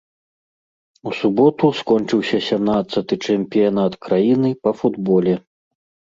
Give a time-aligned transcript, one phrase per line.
[1.09, 5.35] У суботу скончыўся сямнаццаты чэмпіянат краіны па футболе.